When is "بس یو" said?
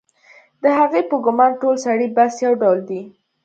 2.17-2.53